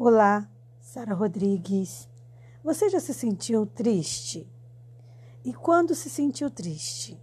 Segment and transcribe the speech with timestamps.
[0.00, 0.48] Olá,
[0.78, 2.08] Sara Rodrigues.
[2.62, 4.48] Você já se sentiu triste?
[5.44, 7.20] E quando se sentiu triste?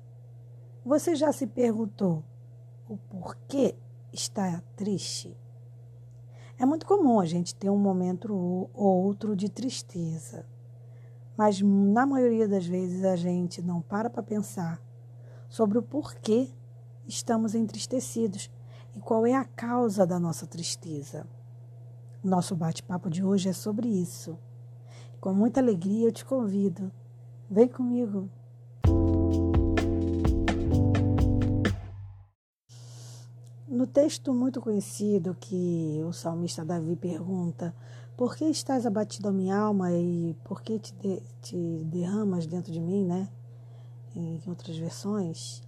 [0.84, 2.22] Você já se perguntou
[2.90, 3.76] o porquê
[4.12, 5.38] está triste?
[6.60, 8.34] É muito comum a gente ter um momento
[8.74, 10.46] ou outro de tristeza,
[11.38, 14.82] mas na maioria das vezes a gente não para para pensar
[15.48, 16.50] sobre o porquê
[17.08, 18.52] estamos entristecidos
[18.94, 21.26] e qual é a causa da nossa tristeza.
[22.26, 24.36] Nosso bate-papo de hoje é sobre isso.
[25.22, 26.92] Com muita alegria eu te convido.
[27.48, 28.28] Vem comigo.
[33.68, 37.76] No texto muito conhecido que o salmista Davi pergunta:
[38.18, 42.74] Por que estás abatido a minha alma e por que te, de, te derramas dentro
[42.74, 43.30] de mim, né?
[44.16, 45.62] Em outras versões,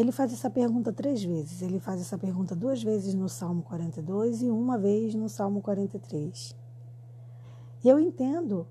[0.00, 1.62] ele faz essa pergunta três vezes.
[1.62, 6.54] Ele faz essa pergunta duas vezes no Salmo 42 e uma vez no Salmo 43.
[7.82, 8.66] E eu entendo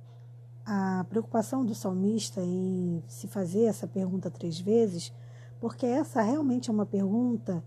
[0.65, 5.13] a preocupação do salmista em se fazer essa pergunta três vezes,
[5.59, 7.63] porque essa realmente é uma pergunta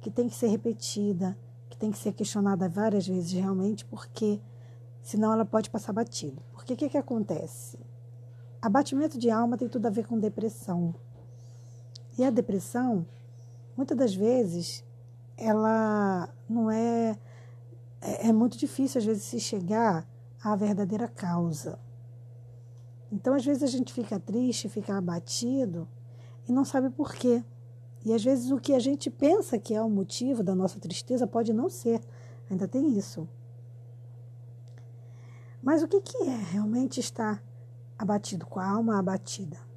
[0.00, 1.36] que tem que ser repetida,
[1.68, 4.40] que tem que ser questionada várias vezes realmente, porque
[5.02, 6.42] senão ela pode passar batido.
[6.52, 7.78] Porque o que, que acontece?
[8.60, 10.94] Abatimento de alma tem tudo a ver com depressão.
[12.18, 13.06] E a depressão,
[13.76, 14.84] muitas das vezes,
[15.36, 17.16] ela não é,
[18.00, 18.28] é.
[18.28, 20.04] É muito difícil, às vezes, se chegar
[20.42, 21.78] à verdadeira causa.
[23.12, 25.88] Então, às vezes, a gente fica triste, fica abatido
[26.48, 27.44] e não sabe por quê.
[28.04, 31.26] E às vezes o que a gente pensa que é o motivo da nossa tristeza
[31.26, 32.00] pode não ser.
[32.50, 33.28] Ainda tem isso.
[35.62, 37.42] Mas o que, que é realmente estar
[37.98, 39.67] abatido, com a alma abatida?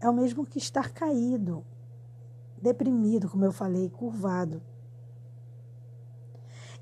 [0.00, 1.64] É o mesmo que estar caído,
[2.60, 4.62] deprimido, como eu falei, curvado.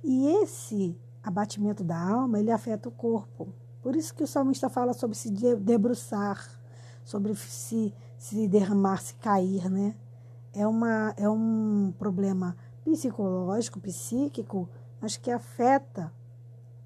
[0.03, 3.49] E esse abatimento da alma, ele afeta o corpo.
[3.83, 6.45] Por isso que o salmista fala sobre se debruçar,
[7.05, 9.95] sobre se, se derramar, se cair, né?
[10.53, 14.69] É, uma, é um problema psicológico, psíquico,
[15.01, 16.13] mas que afeta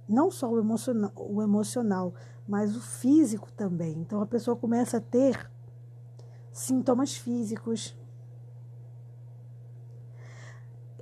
[0.08, 2.12] não só o emocional, o emocional,
[2.48, 3.92] mas o físico também.
[3.98, 5.50] Então a pessoa começa a ter
[6.60, 7.96] sintomas físicos.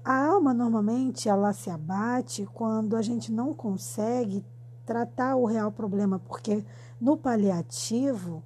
[0.05, 4.45] A alma normalmente ela se abate quando a gente não consegue
[4.87, 6.65] tratar o real problema, porque
[7.01, 8.43] no paliativo,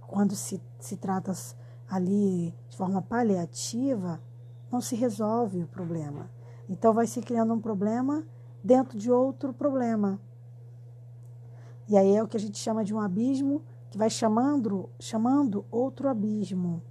[0.00, 1.32] quando se, se trata
[1.88, 4.20] ali de forma paliativa,
[4.70, 6.28] não se resolve o problema.
[6.68, 8.26] Então vai se criando um problema
[8.62, 10.20] dentro de outro problema.
[11.88, 15.66] E aí é o que a gente chama de um abismo que vai chamando, chamando
[15.70, 16.82] outro abismo.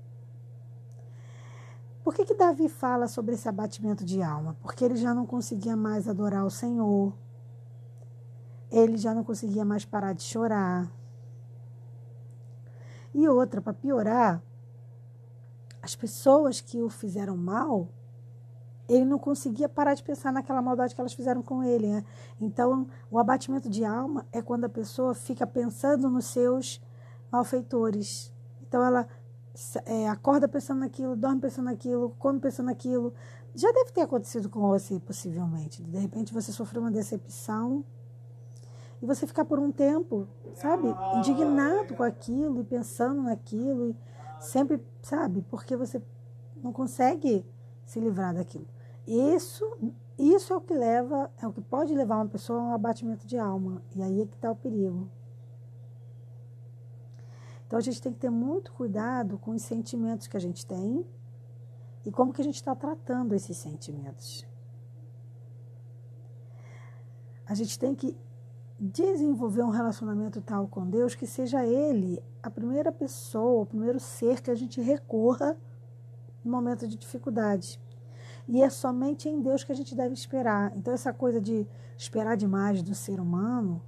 [2.04, 4.56] Por que, que Davi fala sobre esse abatimento de alma?
[4.62, 7.12] Porque ele já não conseguia mais adorar o Senhor,
[8.70, 10.92] ele já não conseguia mais parar de chorar.
[13.16, 14.42] E outra, para piorar,
[15.82, 17.90] as pessoas que o fizeram mal
[18.88, 21.88] ele não conseguia parar de pensar naquela maldade que elas fizeram com ele.
[21.88, 22.04] Né?
[22.40, 26.82] Então, o abatimento de alma é quando a pessoa fica pensando nos seus
[27.32, 28.34] malfeitores.
[28.62, 29.08] Então ela
[29.86, 33.14] é, acorda pensando naquilo, dorme pensando naquilo, come pensando naquilo.
[33.54, 35.84] Já deve ter acontecido com você, possivelmente.
[35.84, 37.84] De repente você sofreu uma decepção
[39.02, 40.88] e você ficar por um tempo, sabe,
[41.18, 43.96] indignado com aquilo e pensando naquilo e
[44.40, 46.02] sempre, sabe, porque você
[46.64, 47.46] não consegue
[47.86, 48.68] se livrar daquilo.
[49.08, 49.66] Isso,
[50.18, 53.26] isso é o que leva, é o que pode levar uma pessoa a um abatimento
[53.26, 53.82] de alma.
[53.96, 55.10] E aí é que está o perigo.
[57.72, 61.08] Então a gente tem que ter muito cuidado com os sentimentos que a gente tem
[62.06, 64.46] e como que a gente está tratando esses sentimentos.
[67.46, 68.14] A gente tem que
[68.78, 74.42] desenvolver um relacionamento tal com Deus que seja Ele a primeira pessoa, o primeiro ser
[74.42, 75.56] que a gente recorra
[76.44, 77.80] no momento de dificuldade.
[78.50, 80.76] E é somente em Deus que a gente deve esperar.
[80.76, 81.66] Então, essa coisa de
[81.98, 83.82] esperar demais do ser humano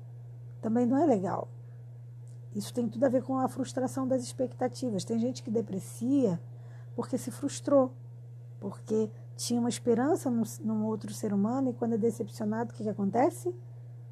[0.62, 1.50] também não é legal.
[2.56, 5.04] Isso tem tudo a ver com a frustração das expectativas.
[5.04, 6.40] Tem gente que deprecia
[6.96, 7.92] porque se frustrou,
[8.60, 12.84] porque tinha uma esperança num, num outro ser humano e quando é decepcionado, o que,
[12.84, 13.54] que acontece?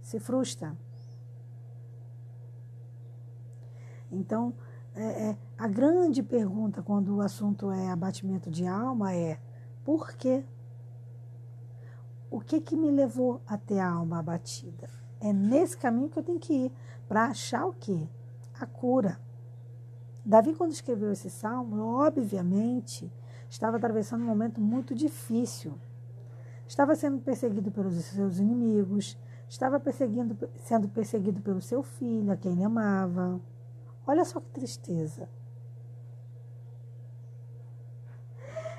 [0.01, 0.75] Se frustra.
[4.11, 4.53] Então,
[4.93, 9.39] é, é, a grande pergunta quando o assunto é abatimento de alma é
[9.85, 10.43] por quê?
[12.29, 14.89] O que, que me levou a ter a alma abatida?
[15.19, 16.71] É nesse caminho que eu tenho que ir
[17.07, 18.07] para achar o quê?
[18.63, 19.19] A cura.
[20.23, 23.11] Davi, quando escreveu esse salmo, obviamente
[23.49, 25.73] estava atravessando um momento muito difícil.
[26.67, 29.17] estava sendo perseguido pelos seus inimigos,
[29.47, 33.41] estava perseguindo, sendo perseguido pelo seu filho, a quem ele amava.
[34.07, 35.27] Olha só que tristeza.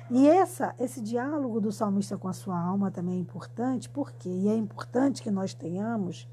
[0.09, 4.29] E essa, esse diálogo do salmista com a sua alma também é importante, por quê?
[4.29, 6.27] E é importante que nós tenhamos,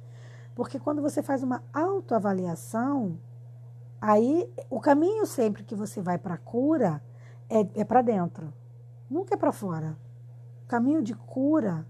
[0.55, 3.19] porque quando você faz uma autoavaliação,
[4.01, 7.03] aí o caminho sempre que você vai para a cura
[7.49, 8.53] é, é para dentro,
[9.09, 9.97] nunca é para fora.
[10.65, 11.87] O caminho de cura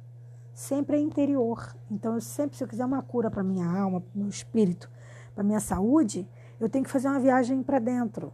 [0.55, 1.75] sempre é interior.
[1.91, 4.91] Então, eu sempre, se eu quiser uma cura para minha alma, para meu espírito,
[5.35, 6.29] para minha saúde,
[6.59, 8.33] eu tenho que fazer uma viagem para dentro.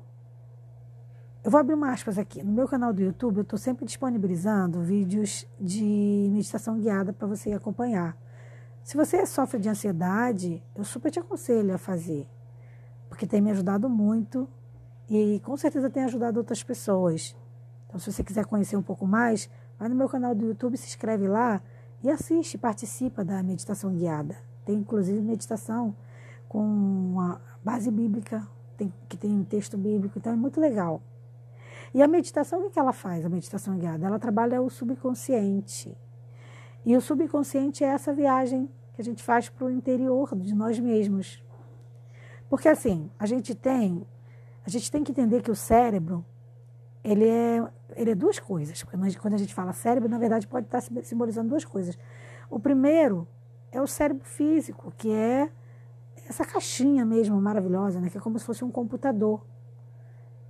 [1.44, 2.42] Eu vou abrir uma aspas aqui.
[2.42, 7.52] No meu canal do YouTube, eu estou sempre disponibilizando vídeos de meditação guiada para você
[7.52, 8.16] acompanhar.
[8.82, 12.28] Se você sofre de ansiedade, eu super te aconselho a fazer,
[13.16, 14.46] porque tem me ajudado muito
[15.08, 17.34] e com certeza tem ajudado outras pessoas.
[17.86, 19.48] Então, se você quiser conhecer um pouco mais,
[19.78, 21.62] vai no meu canal do YouTube, se inscreve lá
[22.04, 24.36] e assiste, participa da meditação guiada.
[24.66, 25.96] Tem inclusive meditação
[26.46, 28.46] com a base bíblica,
[28.76, 31.00] tem, que tem um texto bíblico, então é muito legal.
[31.94, 34.06] E a meditação, o que ela faz, a meditação guiada?
[34.06, 35.96] Ela trabalha o subconsciente.
[36.84, 40.78] E o subconsciente é essa viagem que a gente faz para o interior de nós
[40.78, 41.42] mesmos.
[42.48, 44.06] Porque assim, a gente tem,
[44.64, 46.24] a gente tem que entender que o cérebro,
[47.02, 48.82] ele é, ele é duas coisas.
[48.82, 51.98] Quando a gente fala cérebro, na verdade pode estar simbolizando duas coisas.
[52.48, 53.26] O primeiro
[53.72, 55.50] é o cérebro físico, que é
[56.28, 58.10] essa caixinha mesmo maravilhosa, né?
[58.10, 59.44] que é como se fosse um computador,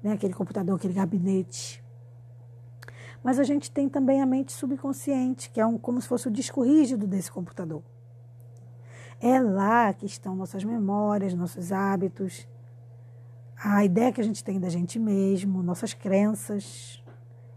[0.02, 0.12] né?
[0.12, 1.84] aquele computador, aquele gabinete.
[3.22, 6.30] Mas a gente tem também a mente subconsciente, que é um, como se fosse o
[6.30, 7.82] disco rígido desse computador.
[9.20, 12.46] É lá que estão nossas memórias, nossos hábitos,
[13.56, 17.02] a ideia que a gente tem da gente mesmo, nossas crenças.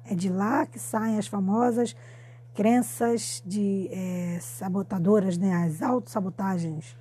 [0.06, 1.96] É de lá que saem as famosas
[2.60, 5.54] crenças de é, sabotadoras, né?
[5.66, 6.98] as autossabotagens.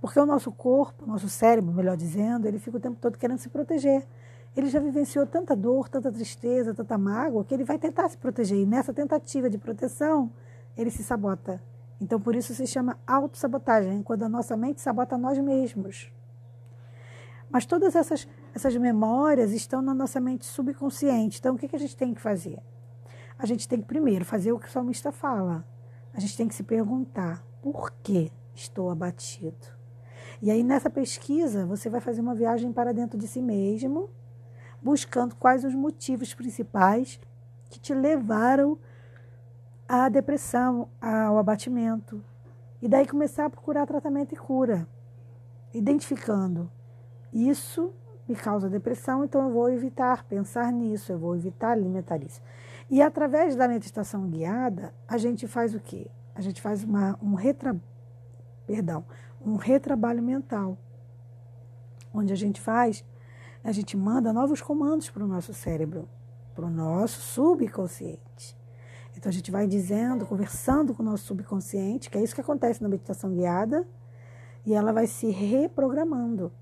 [0.00, 3.48] Porque o nosso corpo, nosso cérebro, melhor dizendo, ele fica o tempo todo querendo se
[3.48, 4.06] proteger.
[4.56, 8.58] Ele já vivenciou tanta dor, tanta tristeza, tanta mágoa, que ele vai tentar se proteger.
[8.58, 10.30] E nessa tentativa de proteção,
[10.76, 11.62] ele se sabota.
[12.00, 16.12] Então, por isso se chama autossabotagem, quando a nossa mente sabota nós mesmos.
[17.50, 21.38] Mas todas essas, essas memórias estão na nossa mente subconsciente.
[21.38, 22.60] Então, o que, que a gente tem que fazer?
[23.38, 25.64] A gente tem que, primeiro, fazer o que o salmista fala.
[26.12, 29.78] A gente tem que se perguntar: por que estou abatido?
[30.40, 34.10] E aí, nessa pesquisa, você vai fazer uma viagem para dentro de si mesmo,
[34.80, 37.18] buscando quais os motivos principais
[37.68, 38.78] que te levaram
[39.88, 42.22] à depressão, ao abatimento.
[42.82, 44.86] E daí começar a procurar tratamento e cura,
[45.72, 46.70] identificando
[47.32, 47.92] isso
[48.28, 52.42] me causa depressão, então eu vou evitar pensar nisso, eu vou evitar alimentar isso.
[52.90, 56.10] E através da meditação guiada, a gente faz o quê?
[56.34, 57.74] A gente faz uma, um retra,
[58.66, 59.04] perdão,
[59.40, 60.76] um retrabalho mental,
[62.12, 63.02] onde a gente faz,
[63.64, 66.06] a gente manda novos comandos para o nosso cérebro,
[66.54, 68.57] para o nosso subconsciente.
[69.18, 72.80] Então a gente vai dizendo, conversando com o nosso subconsciente, que é isso que acontece
[72.80, 73.84] na meditação guiada,
[74.64, 76.52] e ela vai se reprogramando,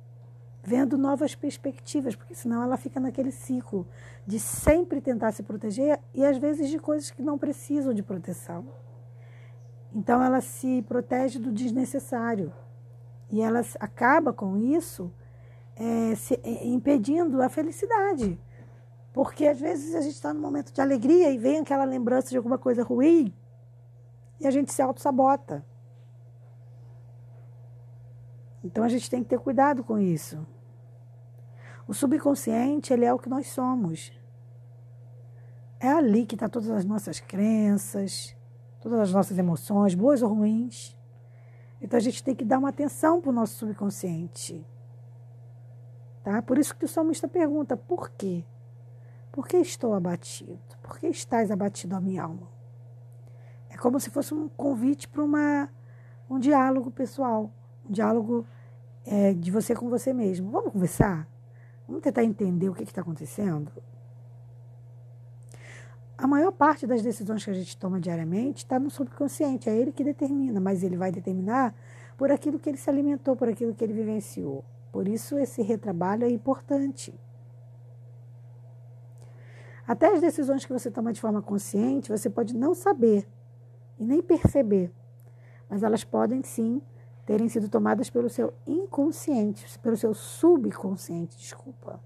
[0.63, 3.87] vendo novas perspectivas, porque senão ela fica naquele ciclo
[4.27, 8.65] de sempre tentar se proteger e às vezes de coisas que não precisam de proteção.
[9.95, 12.51] Então ela se protege do desnecessário.
[13.31, 15.13] E ela acaba com isso
[15.75, 18.39] é, se, é, impedindo a felicidade.
[19.17, 22.37] Porque às vezes a gente está num momento de alegria e vem aquela lembrança de
[22.37, 23.35] alguma coisa ruim
[24.39, 25.65] e a gente se auto-sabota.
[28.63, 30.47] Então a gente tem que ter cuidado com isso.
[31.89, 34.13] O subconsciente, ele é o que nós somos.
[35.81, 38.37] É ali que está todas as nossas crenças,
[38.83, 40.95] todas as nossas emoções, boas ou ruins.
[41.81, 44.63] Então a gente tem que dar uma atenção para o nosso subconsciente.
[46.23, 46.43] Tá?
[46.43, 48.45] Por isso que o salmista pergunta: por quê?
[49.31, 50.59] Por que estou abatido?
[50.83, 52.49] Por que estás abatido a minha alma?
[53.69, 55.69] É como se fosse um convite para uma,
[56.29, 57.53] um diálogo pessoal,
[57.89, 58.47] um diálogo
[59.05, 60.51] é, de você com você mesmo.
[60.51, 61.29] Vamos conversar?
[61.87, 63.71] Vamos tentar entender o que está acontecendo?
[66.19, 69.93] a maior parte das decisões que a gente toma diariamente está no subconsciente, é ele
[69.93, 71.75] que determina, mas ele vai determinar
[72.17, 74.65] por aquilo que ele se alimentou, por aquilo que ele vivenciou.
[74.91, 77.13] Por isso, esse retrabalho é importante.
[79.87, 83.27] Até as decisões que você toma de forma consciente, você pode não saber
[83.99, 84.93] e nem perceber,
[85.69, 86.83] mas elas podem sim
[87.25, 92.01] terem sido tomadas pelo seu inconsciente, pelo seu subconsciente, desculpa.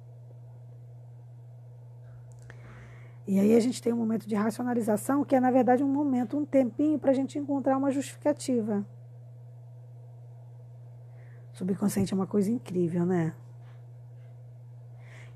[3.26, 6.36] E aí a gente tem um momento de racionalização, que é, na verdade, um momento,
[6.36, 8.84] um tempinho para a gente encontrar uma justificativa.
[11.52, 13.34] Subconsciente é uma coisa incrível, né?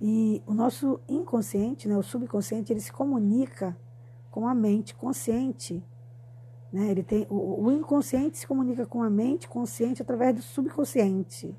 [0.06, 3.74] E o nosso inconsciente, né, o subconsciente, ele se comunica
[4.30, 5.82] com a mente consciente.
[6.70, 6.90] Né?
[6.90, 11.56] Ele tem, o, o inconsciente se comunica com a mente consciente através do subconsciente.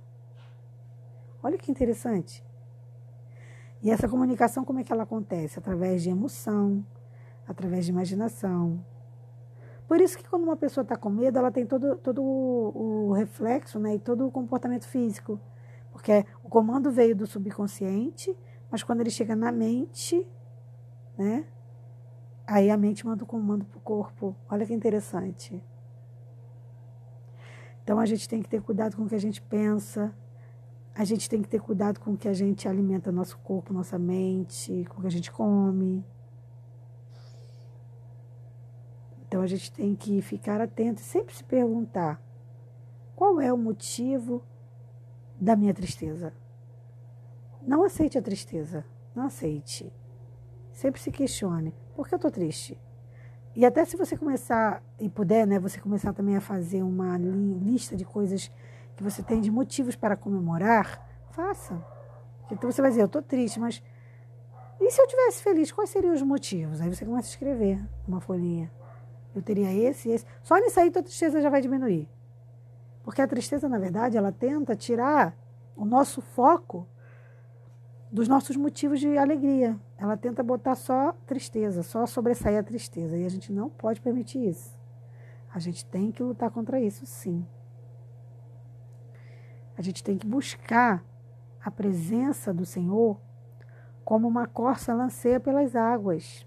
[1.42, 2.46] Olha que interessante.
[3.82, 5.58] E essa comunicação, como é que ela acontece?
[5.58, 6.86] Através de emoção,
[7.48, 8.86] através de imaginação.
[9.88, 13.80] Por isso que quando uma pessoa está com medo, ela tem todo, todo o, reflexo
[13.80, 15.40] né, e todo o comportamento físico.
[15.96, 18.38] Porque o comando veio do subconsciente,
[18.70, 20.28] mas quando ele chega na mente,
[21.18, 21.48] né?
[22.46, 24.36] Aí a mente manda o comando para o corpo.
[24.50, 25.64] Olha que interessante.
[27.82, 30.14] Então a gente tem que ter cuidado com o que a gente pensa,
[30.94, 33.98] a gente tem que ter cuidado com o que a gente alimenta nosso corpo, nossa
[33.98, 36.06] mente, com o que a gente come.
[39.25, 42.22] Então a gente tem que ficar atento e sempre se perguntar:
[43.16, 44.44] qual é o motivo
[45.46, 46.34] da minha tristeza?
[47.62, 48.84] Não aceite a tristeza,
[49.16, 49.94] não aceite.
[50.74, 52.78] Sempre se questione: por que eu estou triste?
[53.56, 57.96] E até se você começar, e puder, né, você começar também a fazer uma lista
[57.96, 58.52] de coisas
[58.98, 61.82] que você tem de motivos para comemorar, faça.
[62.52, 63.82] Então você vai dizer, eu estou triste, mas
[64.82, 66.82] e se eu tivesse feliz, quais seriam os motivos?
[66.82, 68.70] Aí você começa a escrever uma folhinha.
[69.34, 70.25] Eu teria esse e esse.
[70.44, 72.10] Só nisso aí tua tristeza já vai diminuir.
[73.06, 75.38] Porque a tristeza, na verdade, ela tenta tirar
[75.76, 76.88] o nosso foco
[78.12, 79.80] dos nossos motivos de alegria.
[79.96, 83.16] Ela tenta botar só tristeza, só sobressair a tristeza.
[83.16, 84.76] E a gente não pode permitir isso.
[85.54, 87.46] A gente tem que lutar contra isso, sim.
[89.78, 91.06] A gente tem que buscar
[91.64, 93.22] a presença do Senhor
[94.04, 96.45] como uma corça lanceia pelas águas.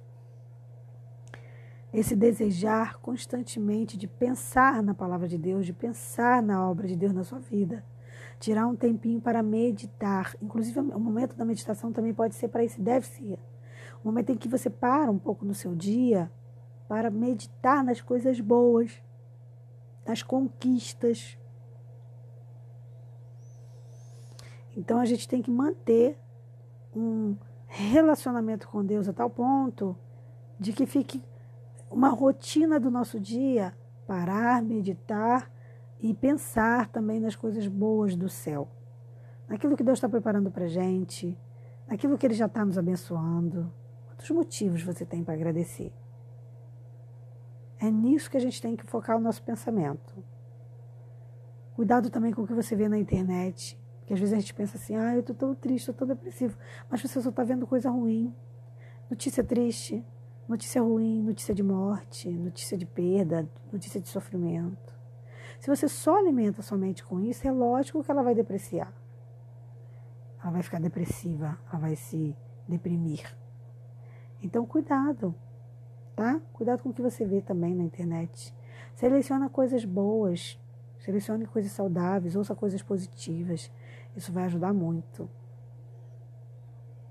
[1.93, 7.13] Esse desejar constantemente de pensar na palavra de Deus, de pensar na obra de Deus
[7.13, 7.85] na sua vida.
[8.39, 10.37] Tirar um tempinho para meditar.
[10.41, 13.39] Inclusive, o momento da meditação também pode ser para isso, deve ser.
[14.03, 16.31] O momento em que você para um pouco no seu dia
[16.87, 19.03] para meditar nas coisas boas,
[20.07, 21.39] nas conquistas,
[24.79, 26.17] Então a gente tem que manter
[26.95, 29.99] um relacionamento com Deus a tal ponto
[30.59, 31.21] de que fique
[31.91, 33.75] uma rotina do nosso dia
[34.07, 35.51] parar, meditar
[36.01, 38.69] e pensar também nas coisas boas do céu,
[39.49, 41.37] naquilo que Deus está preparando para gente,
[41.87, 43.73] naquilo que Ele já está nos abençoando.
[44.07, 45.93] Quantos motivos você tem para agradecer?
[47.79, 50.25] É nisso que a gente tem que focar o nosso pensamento.
[51.75, 53.79] Cuidado também com o que você vê na internet.
[54.05, 56.57] Que às vezes a gente pensa assim, ah, eu tô tão triste, eu tô depressivo.
[56.91, 58.35] Mas você só está vendo coisa ruim.
[59.09, 60.05] Notícia triste,
[60.49, 64.97] notícia ruim, notícia de morte, notícia de perda, notícia de sofrimento.
[65.61, 68.93] Se você só alimenta sua mente com isso, é lógico que ela vai depreciar.
[70.43, 72.35] Ela vai ficar depressiva, ela vai se
[72.67, 73.37] deprimir.
[74.43, 75.35] Então, cuidado,
[76.17, 76.41] tá?
[76.53, 78.55] Cuidado com o que você vê também na internet.
[78.95, 80.59] Seleciona coisas boas,
[81.01, 83.71] selecione coisas saudáveis, ouça coisas positivas.
[84.17, 85.29] Isso vai ajudar muito.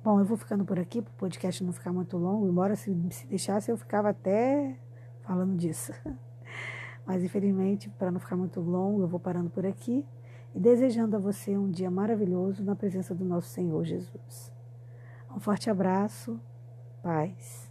[0.07, 2.95] Bom, eu vou ficando por aqui para o podcast não ficar muito longo, embora se,
[3.11, 4.79] se deixasse eu ficava até
[5.19, 5.91] falando disso.
[7.05, 10.05] Mas infelizmente, para não ficar muito longo, eu vou parando por aqui
[10.55, 14.53] e desejando a você um dia maravilhoso na presença do nosso Senhor Jesus.
[15.29, 16.39] Um forte abraço,
[17.03, 17.69] paz.